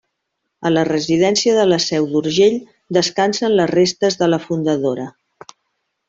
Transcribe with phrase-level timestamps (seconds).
[0.67, 2.57] A la residència de la Seu d'Urgell
[2.99, 5.07] descansen les restes de la fundadora.